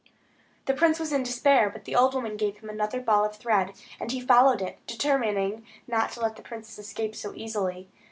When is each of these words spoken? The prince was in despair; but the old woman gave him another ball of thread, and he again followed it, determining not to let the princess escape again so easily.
The 0.65 0.73
prince 0.73 0.99
was 0.99 1.13
in 1.13 1.21
despair; 1.21 1.69
but 1.69 1.85
the 1.85 1.95
old 1.95 2.15
woman 2.15 2.35
gave 2.35 2.57
him 2.57 2.69
another 2.71 2.99
ball 2.99 3.23
of 3.23 3.35
thread, 3.35 3.73
and 3.99 4.11
he 4.11 4.17
again 4.17 4.27
followed 4.27 4.59
it, 4.59 4.79
determining 4.87 5.63
not 5.85 6.09
to 6.13 6.21
let 6.21 6.37
the 6.37 6.41
princess 6.41 6.79
escape 6.79 7.11
again 7.13 7.19
so 7.19 7.33
easily. 7.35 7.87